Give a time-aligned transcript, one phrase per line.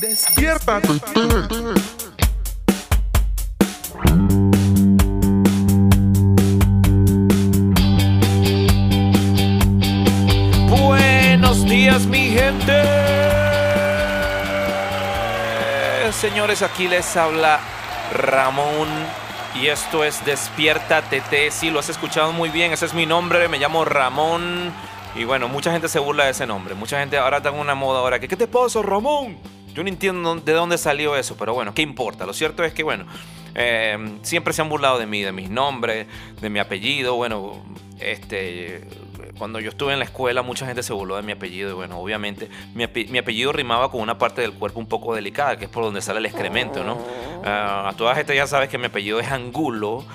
[0.00, 0.88] Despiértate.
[10.68, 12.82] Buenos días, mi gente.
[16.12, 17.60] Señores, aquí les habla
[18.12, 18.88] Ramón
[19.54, 21.50] y esto es Despierta TT.
[21.50, 24.74] Sí, lo has escuchado muy bien, ese es mi nombre, me llamo Ramón.
[25.14, 26.74] Y bueno, mucha gente se burla de ese nombre.
[26.74, 29.38] Mucha gente ahora está en una moda ahora ¿qué te pasa, Ramón?
[29.76, 32.24] Yo no entiendo de dónde salió eso, pero bueno, ¿qué importa?
[32.24, 33.04] Lo cierto es que, bueno,
[33.54, 36.06] eh, siempre se han burlado de mí, de mis nombres,
[36.40, 37.14] de mi apellido.
[37.14, 37.62] Bueno,
[38.00, 38.88] este,
[39.36, 41.68] cuando yo estuve en la escuela, mucha gente se burló de mi apellido.
[41.68, 42.84] Y bueno, obviamente, mi,
[43.18, 46.20] apellido rimaba con una parte del cuerpo un poco delicada, que es por donde sale
[46.20, 46.96] el excremento, ¿no?
[47.44, 50.06] Ah, a toda gente ya sabes que mi apellido es Angulo.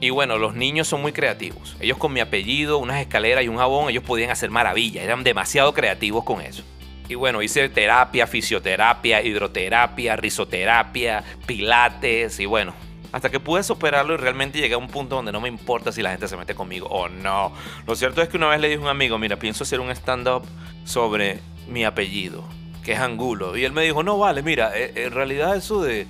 [0.00, 1.76] Y bueno, los niños son muy creativos.
[1.78, 5.04] Ellos con mi apellido, unas escaleras y un jabón, ellos podían hacer maravillas.
[5.04, 6.64] Eran demasiado creativos con eso.
[7.10, 12.72] Y bueno, hice terapia, fisioterapia, hidroterapia, risoterapia, pilates y bueno,
[13.10, 16.02] hasta que pude superarlo y realmente llegué a un punto donde no me importa si
[16.02, 17.52] la gente se mete conmigo o no.
[17.84, 19.90] Lo cierto es que una vez le dije a un amigo, mira, pienso hacer un
[19.90, 20.44] stand-up
[20.84, 22.44] sobre mi apellido,
[22.84, 23.56] que es Angulo.
[23.56, 26.06] Y él me dijo, no, vale, mira, eh, en realidad eso de...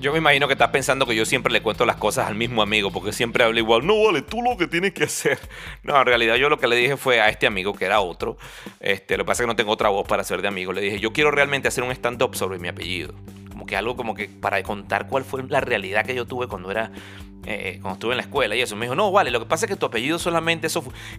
[0.00, 2.62] Yo me imagino que estás pensando que yo siempre le cuento las cosas al mismo
[2.62, 3.86] amigo, porque siempre habla igual.
[3.86, 5.38] No, vale, tú lo que tienes que hacer.
[5.82, 8.36] No, en realidad yo lo que le dije fue a este amigo, que era otro.
[8.80, 10.72] Este, lo que pasa es que no tengo otra voz para ser de amigo.
[10.72, 13.14] Le dije, yo quiero realmente hacer un stand-up sobre mi apellido.
[13.50, 16.70] Como que algo como que para contar cuál fue la realidad que yo tuve cuando
[16.72, 16.90] era
[17.46, 18.74] eh, cuando estuve en la escuela y eso.
[18.76, 20.66] Me dijo, no, vale, lo que pasa es que tu apellido solamente,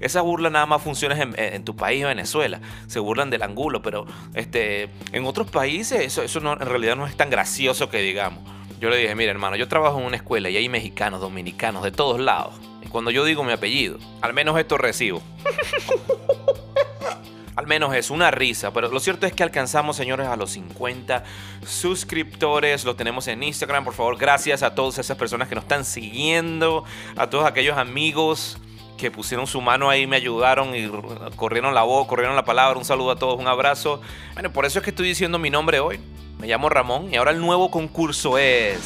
[0.01, 2.59] esa burla nada más funciona en, tu país, Venezuela.
[2.87, 7.07] Se burlan del angulo, pero este, en otros países eso, eso no, en realidad no
[7.07, 8.43] es tan gracioso que digamos.
[8.79, 11.91] Yo le dije, mira hermano, yo trabajo en una escuela y hay mexicanos, dominicanos, de
[11.91, 12.55] todos lados.
[12.83, 15.21] Y cuando yo digo mi apellido, al menos esto recibo.
[17.55, 21.23] Al menos es una risa, pero lo cierto es que alcanzamos, señores, a los 50
[21.65, 22.83] suscriptores.
[22.83, 24.17] Lo tenemos en Instagram, por favor.
[24.17, 26.83] Gracias a todas esas personas que nos están siguiendo,
[27.15, 28.57] a todos aquellos amigos
[28.97, 30.89] que pusieron su mano ahí, me ayudaron y
[31.37, 32.77] corrieron la voz, corrieron la palabra.
[32.77, 34.01] Un saludo a todos, un abrazo.
[34.33, 35.99] Bueno, por eso es que estoy diciendo mi nombre hoy.
[36.39, 38.77] Me llamo Ramón y ahora el nuevo concurso es...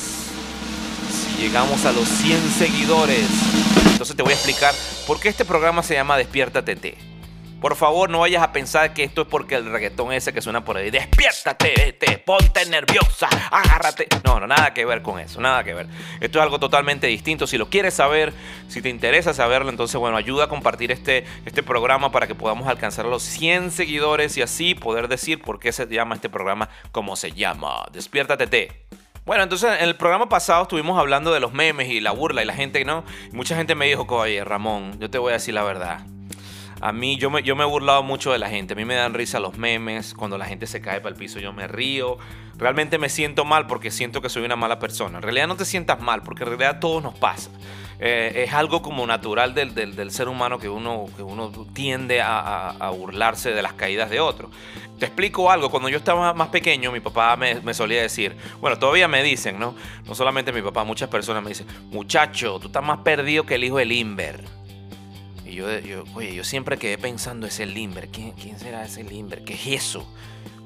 [1.11, 3.27] Si llegamos a los 100 seguidores,
[3.91, 4.73] entonces te voy a explicar
[5.07, 7.18] por qué este programa se llama Despierta TT.
[7.59, 10.63] Por favor, no vayas a pensar que esto es porque el reggaetón ese que suena
[10.63, 10.91] por ahí.
[10.91, 14.07] Despiértate, te, ponte nerviosa, agárrate.
[14.23, 15.87] No, no, nada que ver con eso, nada que ver.
[16.21, 17.47] Esto es algo totalmente distinto.
[17.47, 18.31] Si lo quieres saber,
[18.69, 22.67] si te interesa saberlo, entonces, bueno, ayuda a compartir este, este programa para que podamos
[22.69, 27.17] alcanzar los 100 seguidores y así poder decir por qué se llama este programa como
[27.17, 27.85] se llama.
[27.91, 28.85] Despiértate, te.
[29.25, 32.45] Bueno, entonces en el programa pasado estuvimos hablando de los memes y la burla y
[32.45, 33.03] la gente, ¿no?
[33.33, 35.99] mucha gente me dijo, oye, Ramón, yo te voy a decir la verdad.
[36.81, 38.73] A mí, yo me, yo me he burlado mucho de la gente.
[38.73, 40.13] A mí me dan risa los memes.
[40.13, 42.17] Cuando la gente se cae para el piso, yo me río.
[42.57, 45.17] Realmente me siento mal porque siento que soy una mala persona.
[45.17, 47.49] En realidad no te sientas mal, porque en realidad todo nos pasa.
[48.01, 52.69] Eh, es algo como natural del, del, ser humano que uno, que uno tiende a,
[52.69, 54.51] a, burlarse de las caídas de otros.
[54.99, 55.69] Te explico algo.
[55.69, 59.59] Cuando yo estaba más pequeño, mi papá me, me, solía decir, bueno, todavía me dicen,
[59.59, 59.75] ¿no?
[60.05, 63.65] No solamente mi papá, muchas personas me dicen, muchacho, tú estás más perdido que el
[63.65, 64.58] hijo de Limber.
[65.49, 65.67] Y yo,
[66.13, 69.43] oye, yo siempre quedé pensando, ese Limber, ¿quién, ¿quién será ese Limber?
[69.43, 70.07] ¿Qué es eso?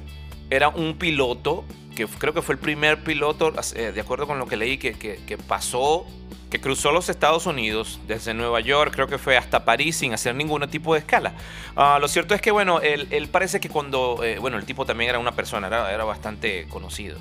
[0.49, 1.63] era un piloto,
[1.95, 4.95] que creo que fue el primer piloto, eh, de acuerdo con lo que leí, que,
[4.95, 6.05] que, pasó,
[6.49, 10.35] que cruzó los Estados Unidos desde Nueva York, creo que fue hasta París sin hacer
[10.35, 11.31] ningún tipo de escala.
[11.77, 15.09] Ah, lo cierto es que, bueno, él, parece que cuando, eh, bueno, el tipo también
[15.09, 17.17] era una persona, era, era bastante conocido.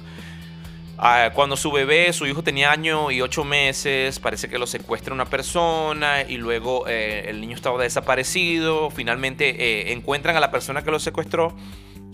[0.99, 5.13] Ah, cuando su bebé, su hijo tenía año y ocho meses, parece que lo secuestra
[5.13, 8.89] una persona y luego eh, el niño estaba desaparecido.
[8.91, 9.51] Finalmente
[9.91, 11.55] eh, encuentran a la persona que lo secuestró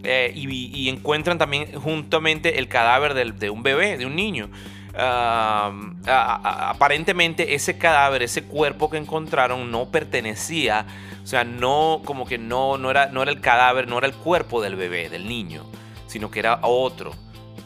[0.02, 4.50] eh, y, encuentran también juntamente el cadáver de, un bebé, de un niño.
[6.04, 10.86] aparentemente ese cadáver, ese cuerpo que encontraron no pertenecía,
[11.22, 14.14] o sea, no como que no, no, era, no era el cadáver, no era el
[14.14, 15.66] cuerpo del bebé, del niño,
[16.08, 17.12] sino que era otro.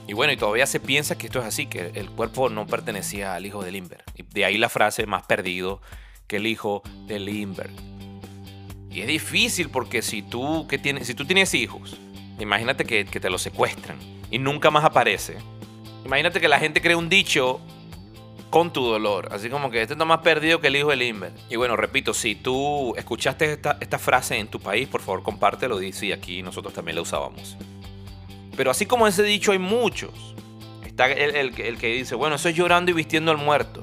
[0.08, 3.34] Y bueno, y todavía se piensa que esto es así, que el cuerpo no pertenecía
[3.34, 4.04] al hijo de Lindbergh.
[4.14, 5.80] Y de ahí la frase más perdido
[6.28, 7.74] que el hijo de Lindbergh.
[8.90, 11.96] Y es difícil porque si tú, que tienes, si tú tienes hijos,
[12.38, 13.98] imagínate que, te los secuestran
[14.30, 15.36] y nunca más aparece.
[16.04, 17.60] Imagínate que la gente cree un dicho
[18.48, 19.28] con tu dolor.
[19.32, 21.34] Así como que este está más perdido que el hijo de Lindbergh.
[21.50, 25.78] Y bueno, repito, si tú escuchaste esta, esta frase en tu país, por favor compártelo.
[25.78, 27.56] Dice y aquí nosotros también la usábamos.
[28.56, 30.34] Pero así como ese dicho hay muchos.
[30.84, 33.82] Está el, que dice, bueno, eso es llorando y vistiendo al muerto.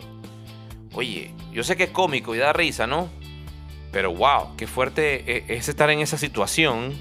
[0.94, 3.10] Oye, yo sé que es cómico y da risa, ¿no?
[3.92, 6.94] Pero wow, qué fuerte e, es estar en esa situación.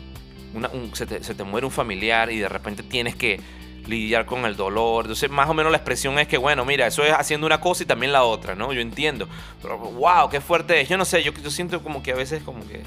[0.92, 3.40] se, te, muere un familiar y de repente tienes que
[3.86, 5.04] lidiar con el dolor.
[5.04, 7.84] Entonces, más o menos la expresión es que, bueno, mira, eso es haciendo una cosa
[7.84, 8.72] y también la otra, ¿no?
[8.74, 9.28] Yo entiendo.
[9.62, 10.88] Pero wow, qué fuerte es.
[10.90, 12.82] Yo no sé, yo, yo siento como que a veces como que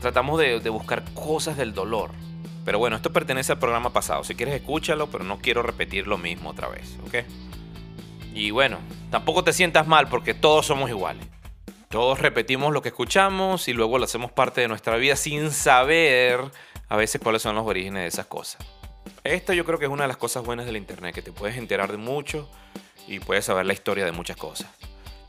[0.00, 2.10] tratamos de buscar cosas del dolor.
[2.66, 4.24] Pero bueno, esto pertenece al programa pasado.
[4.24, 7.24] Si quieres, escúchalo, pero no quiero repetir lo mismo otra vez, ¿ok?
[8.34, 8.78] Y bueno,
[9.08, 11.24] tampoco te sientas mal porque todos somos iguales.
[11.88, 16.40] Todos repetimos lo que escuchamos y luego lo hacemos parte de nuestra vida sin saber
[16.88, 18.66] a veces cuáles son los orígenes de esas cosas.
[19.22, 21.56] Esto yo creo que es una de las cosas buenas del Internet, que te puedes
[21.56, 22.50] enterar de mucho
[23.06, 24.68] y puedes saber la historia de muchas cosas.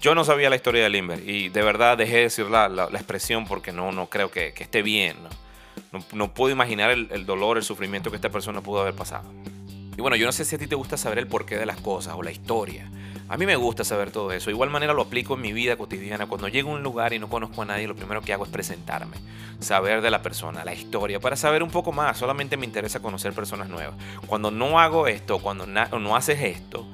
[0.01, 3.45] Yo no sabía la historia de Limber y de verdad dejé de decir la, expresión
[3.45, 5.17] porque no, no creo que, que esté bien.
[5.21, 5.46] ¿no?
[6.13, 9.31] No, puedo imaginar el, dolor, el sufrimiento que esta persona pudo haber pasado.
[9.97, 11.77] Y bueno, yo no sé si a ti te gusta saber el porqué de las
[11.77, 12.91] cosas o la historia.
[13.29, 14.45] A mí me gusta saber todo eso.
[14.45, 16.27] De igual manera lo aplico en mi vida cotidiana.
[16.27, 18.51] Cuando llego a un lugar y no conozco a nadie, lo primero que hago es
[18.51, 19.17] presentarme,
[19.59, 22.17] saber de la persona, la historia, para saber un poco más.
[22.17, 23.95] Solamente me interesa conocer personas nuevas.
[24.27, 26.87] Cuando no hago esto, cuando no haces esto,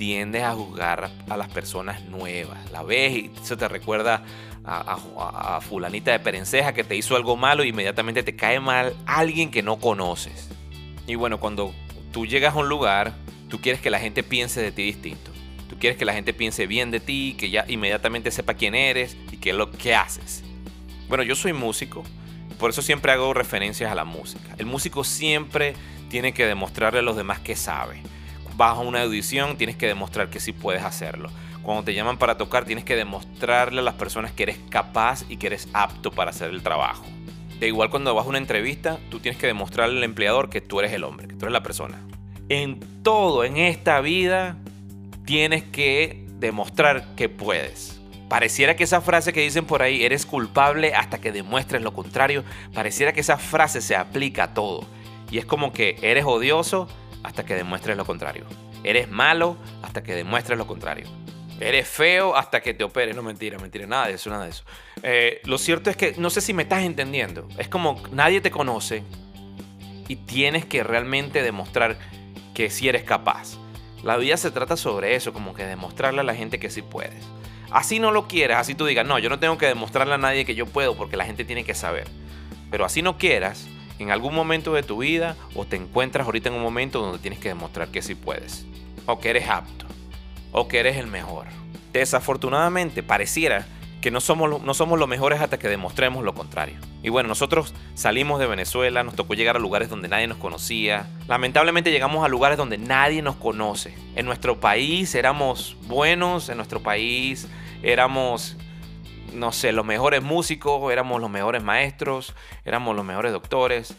[0.00, 2.72] tiendes a juzgar a las personas nuevas.
[2.72, 4.24] La ves y eso te recuerda
[4.64, 9.50] a, fulanita de perenceja que te hizo algo malo y inmediatamente te cae mal alguien
[9.50, 10.48] que no conoces.
[11.06, 11.74] Y bueno, cuando
[12.12, 13.12] tú llegas a un lugar,
[13.50, 15.32] tú quieres que la gente piense de ti distinto.
[15.68, 19.18] Tú quieres que la gente piense bien de ti, que ya inmediatamente sepa quién eres
[19.30, 20.42] y qué es lo que haces.
[21.10, 22.04] Bueno, yo soy músico,
[22.58, 24.54] por eso siempre hago referencias a la música.
[24.56, 25.74] El músico siempre
[26.08, 28.00] tiene que demostrarle a los demás que sabe.
[28.60, 31.30] Bajo una audición tienes que demostrar que sí puedes hacerlo.
[31.62, 35.38] Cuando te llaman para tocar, tienes que demostrarle a las personas que eres capaz y
[35.38, 37.02] que eres apto para hacer el trabajo.
[37.58, 40.78] De igual cuando vas a una entrevista, tú tienes que demostrarle al empleador que tú
[40.78, 42.06] eres el hombre, que tú eres la persona.
[42.50, 44.58] En todo, en esta vida,
[45.24, 47.98] tienes que demostrar que puedes.
[48.28, 52.44] Pareciera que esa frase que dicen por ahí, eres culpable hasta que demuestres lo contrario,
[52.74, 54.86] pareciera que esa frase se aplica a todo.
[55.30, 56.88] Y es como que eres odioso
[57.22, 58.46] hasta que demuestres lo contrario.
[58.82, 61.06] Eres malo hasta que demuestres lo contrario.
[61.60, 63.14] Eres feo hasta que te operes.
[63.14, 64.64] No, mentira, mentira, nada de eso, nada de eso.
[65.02, 67.46] Eh, lo cierto es que no sé si me estás entendiendo.
[67.58, 69.02] Es como nadie te conoce
[70.08, 71.98] y tienes que realmente demostrar
[72.54, 73.58] que sí eres capaz.
[74.02, 77.24] La vida se trata sobre eso, como que demostrarle a la gente que sí puedes.
[77.70, 80.44] Así no lo quieras, así tú digas, no, yo no tengo que demostrarle a nadie
[80.44, 82.08] que yo puedo porque la gente tiene que saber.
[82.70, 83.68] Pero así no quieras,
[84.02, 87.38] en algún momento de tu vida o te encuentras ahorita en un momento donde tienes
[87.38, 88.66] que demostrar que sí puedes
[89.06, 89.86] o que eres apto
[90.52, 91.46] o que eres el mejor.
[91.92, 93.66] Desafortunadamente, pareciera
[94.00, 96.76] que no somos, no somos los mejores hasta que demostremos lo contrario.
[97.02, 101.06] Y bueno, nosotros salimos de Venezuela, nos tocó llegar a lugares donde nadie nos conocía.
[101.28, 103.94] Lamentablemente llegamos a lugares donde nadie nos conoce.
[104.16, 107.48] En nuestro país éramos buenos, en nuestro país
[107.82, 108.56] éramos,
[109.32, 112.34] no sé, los mejores músicos, éramos los mejores maestros,
[112.64, 113.94] éramos los mejores doctores.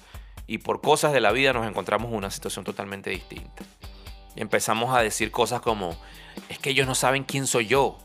[0.47, 3.63] Y por cosas de la vida nos encontramos en una situación totalmente distinta.
[4.35, 5.95] Empezamos a decir cosas como,
[6.49, 7.97] es que ellos no saben quién soy yo.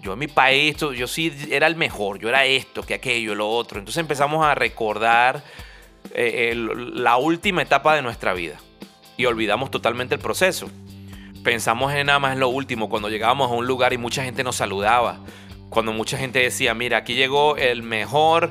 [0.00, 3.48] Yo en mi país, yo sí era el mejor, yo era esto, que aquello, lo
[3.48, 3.78] otro.
[3.78, 5.42] Entonces empezamos a recordar
[6.14, 8.58] eh, la última etapa de nuestra vida
[9.16, 10.70] y olvidamos totalmente el proceso.
[11.42, 14.44] Pensamos en nada más en lo último, cuando llegábamos a un lugar y mucha gente
[14.44, 15.18] nos saludaba,
[15.70, 18.50] cuando mucha gente decía, mira, aquí llegó el mejor,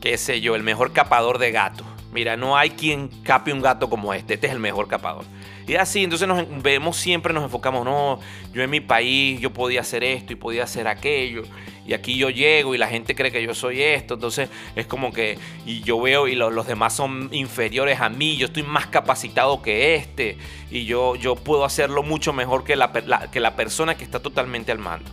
[0.00, 1.84] qué sé yo, el mejor capador de gato.
[2.12, 4.34] Mira, no hay quien cape un gato como este.
[4.34, 5.24] Este es el mejor capador.
[5.66, 8.18] Y así, entonces nos vemos siempre, nos enfocamos, no,
[8.54, 11.42] yo en mi país, yo podía hacer esto y podía hacer aquello.
[11.86, 14.14] Y aquí yo llego y la gente cree que yo soy esto.
[14.14, 18.46] Entonces es como que, y yo veo y los demás son inferiores a mí, yo
[18.46, 20.38] estoy más capacitado que este.
[20.70, 22.90] Y yo, yo puedo hacerlo mucho mejor que la,
[23.30, 25.10] que la persona que está totalmente al mando.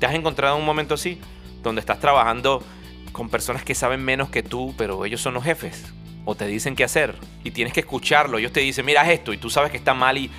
[0.00, 1.20] ¿Te has encontrado en un momento así?
[1.62, 2.64] Donde estás trabajando
[3.12, 5.92] con personas que saben menos que tú, pero ellos son los jefes
[6.24, 7.14] o te dicen qué hacer
[7.44, 8.38] y tienes que escucharlo.
[8.38, 10.30] Ellos te dicen, mira esto y tú sabes que está mal y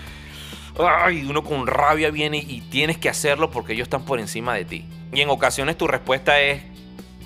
[0.79, 4.65] ay, uno con rabia viene y tienes que hacerlo porque ellos están por encima de
[4.65, 4.85] ti.
[5.13, 6.63] Y en ocasiones tu respuesta es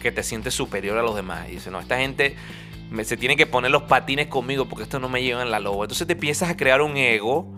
[0.02, 1.48] que te sientes superior a los demás.
[1.48, 2.36] Y dices, no, esta gente
[2.90, 5.62] me, se tiene que poner los patines conmigo porque esto no me lleva en la
[5.62, 5.86] loba.
[5.86, 7.54] Entonces te empiezas a crear un ego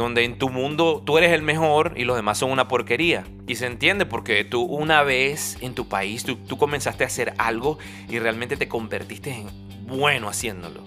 [0.00, 3.24] donde en tu mundo tú eres el mejor y los demás son una porquería.
[3.46, 7.34] Y se entiende porque tú una vez en tu país, tú, tú comenzaste a hacer
[7.36, 7.78] algo
[8.08, 9.48] y realmente te convertiste en
[9.86, 10.82] bueno haciéndolo.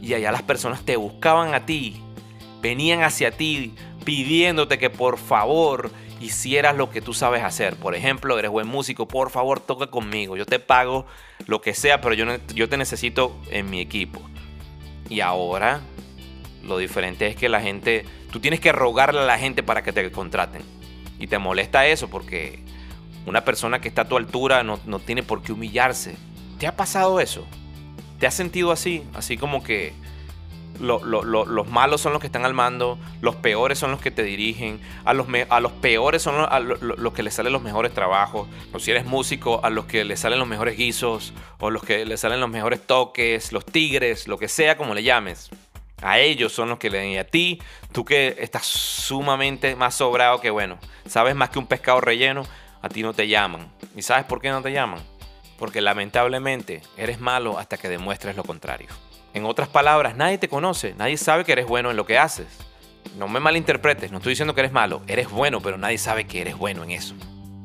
[0.00, 2.00] Y allá las personas te buscaban a ti,
[2.62, 7.74] venían hacia ti pidiéndote que por favor hicieras lo que tú sabes hacer.
[7.74, 10.36] Por ejemplo, eres buen músico, por favor toca conmigo.
[10.36, 11.06] Yo te pago
[11.46, 14.20] lo que sea, pero yo, yo te necesito en mi equipo.
[15.08, 15.80] Y ahora
[16.66, 19.92] lo diferente es que la gente, tú tienes que rogarle a la gente para que
[19.92, 20.62] te contraten.
[21.18, 22.60] Y te molesta eso porque
[23.26, 26.16] una persona que está a tu altura no, no tiene por qué humillarse.
[26.58, 27.46] ¿Te ha pasado eso?
[28.18, 29.04] ¿Te has sentido así?
[29.14, 29.92] Así como que
[30.80, 34.80] los malos son los que están al mando, los peores son los que te dirigen,
[35.04, 36.46] a los, a los peores son
[36.80, 40.20] los, que les salen los mejores trabajos, o si eres músico, a los que les
[40.20, 44.38] salen los mejores guisos, o los que les salen los mejores toques, los tigres, lo
[44.38, 45.50] que sea como le llames.
[46.02, 47.18] A ellos son los que le den.
[47.18, 47.60] a ti,
[47.92, 52.44] tú que estás sumamente más sobrado que bueno, sabes más que un pescado relleno,
[52.82, 53.72] a ti no te llaman.
[53.96, 55.00] ¿Y sabes por qué no te llaman?
[55.58, 58.88] porque lamentablemente eres malo hasta que demuestres lo contrario.
[59.32, 62.46] En otras palabras, nadie te conoce, nadie sabe que eres bueno en lo que haces.
[63.16, 66.40] No me malinterpretes, no estoy diciendo que eres malo, eres bueno, pero nadie sabe que
[66.40, 67.14] eres bueno en eso.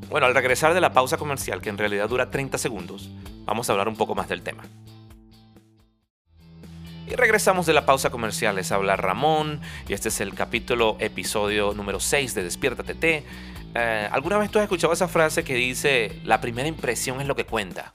[0.10, 3.10] Bueno, al regresar de la pausa comercial, que en realidad dura 30 segundos,
[3.46, 4.64] vamos a hablar un poco más del tema.
[7.10, 11.74] Y regresamos de la pausa comercial, les habla Ramón y este es el capítulo, episodio
[11.74, 13.04] número 6 de Despierta TT.
[13.04, 17.36] Eh, ¿Alguna vez tú has escuchado esa frase que dice, la primera impresión es lo
[17.36, 17.92] que cuenta?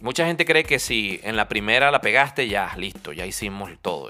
[0.00, 4.08] Mucha gente cree que si en la primera la pegaste, ya, listo, ya hicimos todo.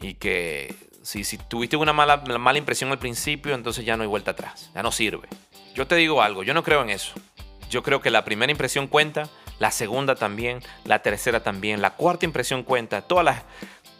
[0.00, 4.08] Y que si, si tuviste una mala, mala impresión al principio, entonces ya no hay
[4.08, 5.28] vuelta atrás, ya no sirve.
[5.72, 7.12] Yo te digo algo, yo no creo en eso.
[7.70, 9.30] Yo creo que la primera impresión cuenta,
[9.62, 13.42] la segunda también, la tercera también, la cuarta impresión cuenta, todas las,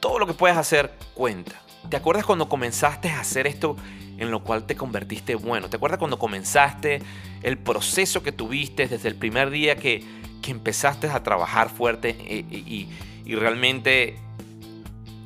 [0.00, 1.52] todo lo que puedes hacer cuenta.
[1.88, 3.76] ¿Te acuerdas cuando comenzaste a hacer esto
[4.19, 5.71] en lo cual te convertiste bueno.
[5.71, 7.00] ¿Te acuerdas cuando comenzaste
[7.45, 10.02] el proceso que tuviste desde el primer día que,
[10.42, 12.88] que empezaste a trabajar fuerte eh, y,
[13.25, 14.19] y, realmente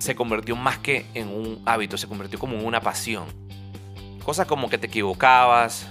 [0.00, 3.24] se convirtió más que en un hábito, se convirtió como en una pasión?
[4.22, 5.88] Cosas como que te equivocabas,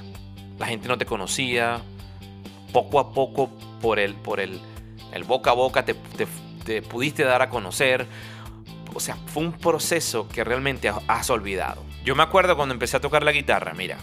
[0.60, 1.82] la gente no te conocía,
[2.72, 3.50] poco a poco
[3.82, 4.60] por el, por el,
[5.12, 6.28] el boca a boca te, te,
[6.66, 8.08] te pudiste dar a conocer.
[8.94, 11.84] O sea, fue un proceso que realmente has olvidado.
[12.04, 13.98] Yo me acuerdo cuando empecé a tocar la guitarra, mira.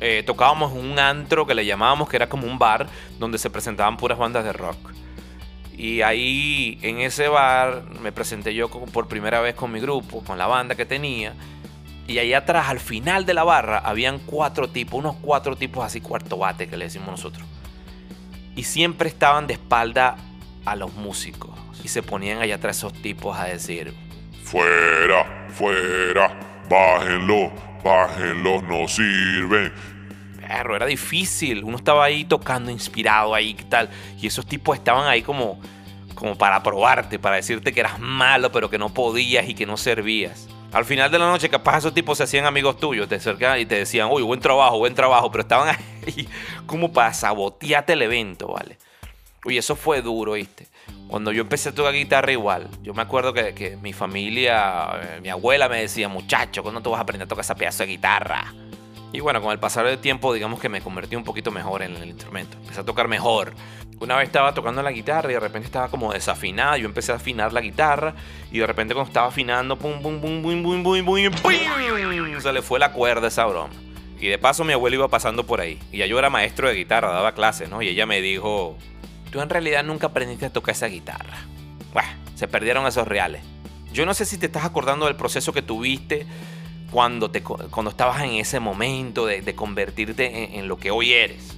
[0.00, 2.86] Eh, tocábamos un antro que le llamábamos, que era como un bar,
[3.18, 4.92] donde se presentaban puras bandas de rock.
[5.76, 10.38] Y ahí, en ese bar, me presenté yo por primera vez con mi grupo, con
[10.38, 11.34] la banda que tenía.
[12.06, 16.00] Y ahí atrás, al final de la barra, habían cuatro tipos, unos cuatro tipos así
[16.00, 17.46] cuarto bate que le decimos nosotros.
[18.56, 20.16] Y siempre estaban de espalda
[20.64, 21.58] a los músicos.
[21.82, 23.94] Y se ponían allá atrás esos tipos a decir...
[24.44, 27.52] Fuera, fuera, Bájenlo,
[27.84, 29.72] bájenlo, no sirven.
[30.40, 31.62] Perro, era difícil.
[31.64, 33.90] Uno estaba ahí tocando, inspirado ahí y tal.
[34.20, 35.60] Y esos tipos estaban ahí como,
[36.14, 39.76] como para probarte, para decirte que eras malo, pero que no podías y que no
[39.76, 40.48] servías.
[40.74, 43.64] Al final de la noche, capaz esos tipos se hacían amigos tuyos, te acercaban y
[43.64, 45.68] te decían, uy, buen trabajo, buen trabajo, pero estaban
[46.06, 46.28] ahí
[46.66, 48.76] como para sabotearte el evento, ¿vale?
[49.44, 50.66] Uy, eso fue duro, ¿viste?
[51.06, 55.28] Cuando yo empecé a tocar guitarra igual, yo me acuerdo que, mi familia, eh, mi
[55.28, 58.52] abuela me decía, muchacho, ¿cuándo tú vas a aprender a tocar esa pedazo de guitarra?
[59.14, 61.94] Y bueno, con el pasar del tiempo, digamos que me convertí un poquito mejor en
[61.94, 62.56] el instrumento.
[62.56, 63.54] Empecé a tocar mejor.
[64.00, 66.76] Una vez estaba tocando la guitarra y de repente estaba como desafinada.
[66.78, 68.16] Yo empecé a afinar la guitarra
[68.50, 72.52] y de repente cuando estaba afinando, pum, pum, pum, pum, pum, pum, pum, pum, se
[72.52, 73.72] le fue la cuerda esa broma.
[74.18, 75.78] Y de paso mi abuela iba pasando por ahí.
[75.92, 77.82] Y ya yo era maestro de guitarra, daba clases, ¿no?
[77.82, 78.76] Y ella me dijo,
[79.30, 81.36] tú en realidad nunca aprendiste a tocar esa guitarra.
[82.34, 83.44] Se perdieron esos reales.
[83.92, 86.26] Yo no sé si te estás acordando del proceso que tuviste
[86.94, 91.56] cuando, te, cuando estabas en ese momento de, convertirte en, lo que hoy eres.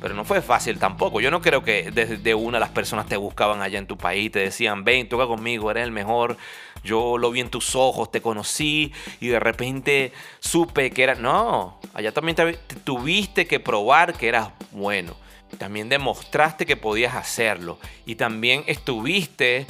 [0.00, 1.20] Pero no fue fácil tampoco.
[1.20, 4.40] Yo no creo que desde una las personas te buscaban allá en tu país, te
[4.40, 6.36] decían, ven, toca conmigo, eres el mejor.
[6.82, 11.14] Yo lo vi en tus ojos, te conocí y de repente supe que era...
[11.14, 12.36] No, allá también
[12.82, 15.14] tuviste que probar que eras bueno.
[15.58, 17.78] También demostraste que podías hacerlo.
[18.04, 19.68] Y también estuviste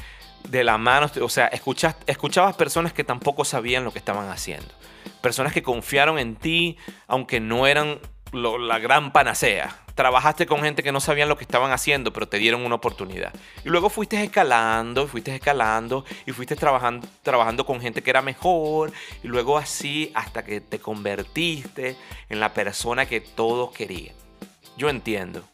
[0.48, 4.68] de la mano, o sea, escuchas, escuchabas personas que tampoco sabían lo que estaban haciendo.
[5.20, 8.00] Personas que confiaron en ti, aunque no eran
[8.32, 9.78] la gran panacea.
[9.94, 13.32] Trabajaste con gente que no sabían lo que estaban haciendo, pero te dieron una oportunidad.
[13.64, 18.90] Y luego fuiste escalando, fuiste escalando y fuiste trabajando, trabajando con gente que era mejor.
[19.22, 21.96] Y luego así hasta que te convertiste
[22.30, 24.14] en la persona que todos querían.
[24.78, 25.44] Yo entiendo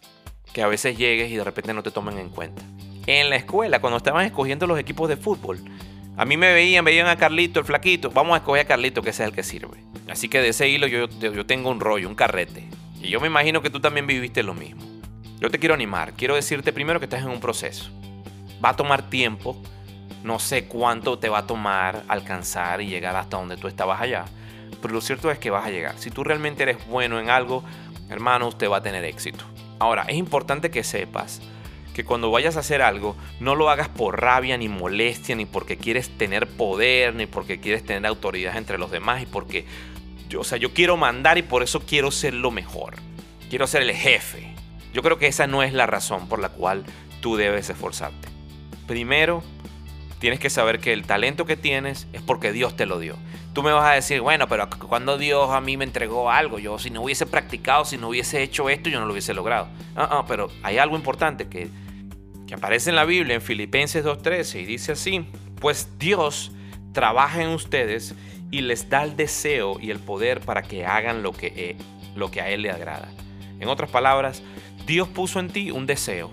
[0.52, 2.62] que a veces llegues y de repente no te tomen en cuenta
[3.09, 5.59] en la escuela, cuando estaban escogiendo los equipos de fútbol.
[6.19, 8.11] A mí me veían, veían a Carlito, el flaquito.
[8.11, 9.79] Vamos a escoger a Carlito, que ese es el que sirve.
[10.11, 12.69] Así que de ese hilo yo, yo tengo un rollo, un carrete.
[13.00, 14.83] Y yo me imagino que tú también viviste lo mismo.
[15.41, 16.12] Yo te quiero animar.
[16.15, 17.91] Quiero decirte primero que estás en un proceso.
[18.62, 19.57] Va a tomar tiempo.
[20.23, 24.27] No sé cuánto te va a tomar alcanzar y llegar hasta donde tú estabas allá.
[24.83, 25.95] Pero lo cierto es que vas a llegar.
[25.97, 27.65] Si tú realmente eres bueno en algo,
[28.11, 29.45] hermano, usted va a tener éxito.
[29.79, 31.41] Ahora, es importante que sepas
[31.99, 35.76] que cuando vayas a hacer algo, no lo hagas por rabia, ni molestia, ni porque
[35.76, 39.67] quieres tener poder, ni porque quieres tener autoridad entre los demás, y porque,
[40.28, 42.95] yo, o sea, yo quiero mandar y por eso quiero ser lo mejor.
[43.50, 44.55] Quiero ser el jefe.
[44.95, 46.85] Yo creo que esa no es la razón por la cual
[47.21, 48.28] tú debes esforzarte.
[48.87, 49.43] Primero,
[50.21, 53.17] tienes que saber que el talento que tienes es porque Dios te lo dio.
[53.55, 56.78] Tú me vas a decir, bueno, pero cuando Dios a mí me entregó algo, yo
[56.78, 59.67] si no hubiese practicado, si no hubiese hecho esto, yo no lo hubiese logrado.
[59.97, 61.69] Ah, ah, pero hay algo importante que
[62.49, 65.26] que aparece en la Biblia en Filipenses 2.13 y dice así,
[65.61, 66.50] pues Dios
[66.93, 68.14] trabaja en ustedes
[68.50, 71.76] y les da el deseo y el poder para que hagan lo que, eh,
[72.17, 73.12] lo que a Él le agrada.
[73.61, 74.43] En otras palabras,
[74.87, 76.33] Dios puso en ti un deseo,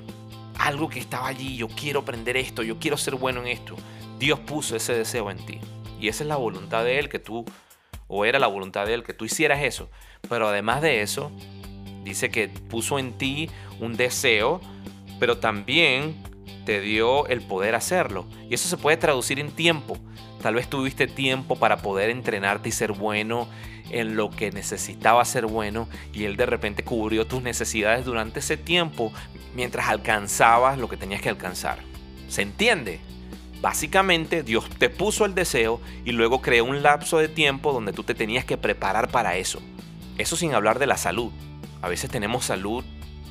[0.58, 3.76] algo que estaba allí, yo quiero aprender esto, yo quiero ser bueno en esto.
[4.18, 5.60] Dios puso ese deseo en ti.
[6.00, 7.44] Y esa es la voluntad de Él que tú,
[8.08, 9.90] o era la voluntad de Él que tú hicieras eso.
[10.30, 11.30] Pero además de eso,
[12.06, 13.50] dice que puso en ti
[13.82, 14.62] un deseo
[15.20, 16.16] pero también
[16.66, 18.26] te dio el poder hacerlo.
[18.50, 19.98] Y eso se puede traducir en tiempo.
[20.42, 23.48] Tal vez tuviste tiempo para poder entrenarte y ser bueno
[23.90, 28.58] en lo que necesitaba ser bueno y Él de repente cubrió tus necesidades durante ese
[28.58, 29.14] tiempo
[29.56, 31.80] mientras alcanzabas lo que tenías que alcanzar.
[32.28, 33.00] ¿Se entiende?
[33.62, 38.04] Básicamente Dios te puso el deseo y luego creó un lapso de tiempo donde tú
[38.04, 39.60] te tenías que preparar para eso.
[40.18, 41.32] Eso sin hablar de la salud.
[41.82, 42.84] A veces tenemos salud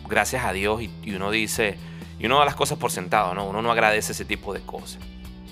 [0.09, 1.77] gracias a Dios y, uno dice,
[2.19, 3.47] y uno da las cosas por sentado, ¿no?
[3.47, 5.01] Uno no agradece ese tipo de cosas.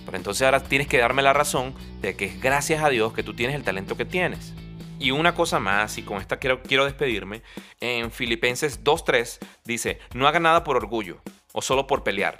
[0.04, 3.22] Pero entonces ahora tienes que darme la razón de que es gracias a Dios que
[3.22, 4.52] tú tienes el talento que tienes.
[4.98, 7.42] Y una cosa más, y con esta quiero, quiero despedirme,
[7.80, 11.20] en Filipenses 2.3 dice, no hagan nada por orgullo
[11.52, 12.38] o solo por pelear.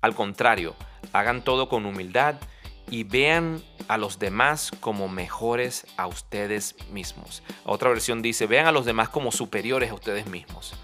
[0.00, 0.74] Al contrario,
[1.12, 2.36] hagan todo con humildad
[2.90, 7.42] y vean a los demás como mejores a ustedes mismos.
[7.64, 10.74] Otra versión dice, vean a los demás como superiores a ustedes mismos.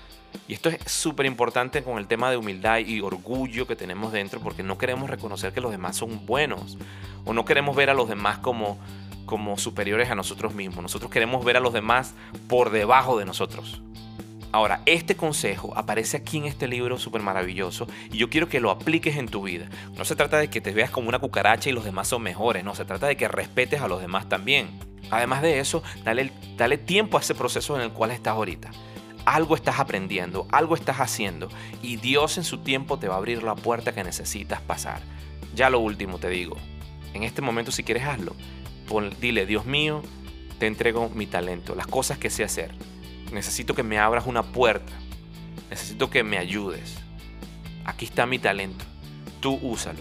[0.47, 4.41] Y esto es súper importante con el tema de humildad y orgullo que tenemos dentro
[4.41, 6.79] porque no queremos reconocer que los demás son buenos
[7.25, 8.79] o no queremos ver a los demás como,
[9.27, 10.83] como superiores a nosotros mismos.
[10.83, 12.15] Nosotros queremos ver a los demás
[12.49, 13.83] por debajo de nosotros.
[14.51, 18.71] Ahora, este consejo aparece aquí en este libro súper maravilloso y yo quiero que lo
[18.71, 19.69] apliques en tu vida.
[19.99, 22.65] No se trata de que te veas como una cucaracha y los demás son mejores,
[22.65, 24.71] no, se trata de que respetes a los demás también.
[25.11, 28.71] Además de eso, dale, dale tiempo a ese proceso en el cual estás ahorita
[29.35, 31.51] algo estás aprendiendo, algo estás haciendo
[31.83, 35.03] y Dios en su tiempo te va a abrir la puerta que necesitas pasar.
[35.55, 36.57] Ya lo último te digo,
[37.13, 38.35] en este momento si quieres hazlo,
[39.21, 40.03] dile, Dios mío,
[40.59, 42.75] te entrego mi talento, las cosas que sé hacer.
[43.31, 44.95] Necesito que me abras una puerta,
[45.69, 46.97] necesito que me ayudes.
[47.85, 48.85] Aquí está mi talento,
[49.41, 50.01] tú úsalo.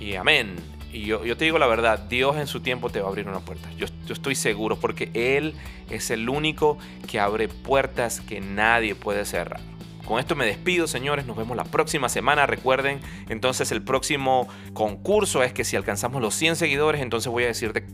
[0.00, 0.73] Y amén.
[0.94, 3.40] Y yo, te digo la verdad, Dios en su tiempo te va a abrir una
[3.40, 3.68] puerta.
[3.76, 5.54] Yo, estoy seguro porque Él
[5.90, 6.78] es el único
[7.08, 9.60] que abre puertas que nadie puede cerrar.
[10.04, 11.26] Con esto me despido, señores.
[11.26, 12.46] Nos vemos la próxima semana.
[12.46, 17.48] Recuerden, entonces el próximo concurso es que si alcanzamos los 100 seguidores, entonces voy a
[17.48, 17.84] decirte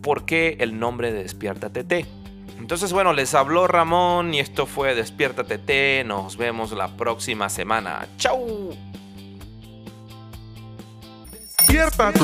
[0.00, 2.06] por qué el nombre de Despierta TT.
[2.60, 6.06] Entonces, bueno, les habló Ramón y esto fue Despierta TT.
[6.06, 8.06] Nos vemos la próxima semana.
[8.16, 8.93] ¡Chao!
[11.74, 12.20] Despiértate.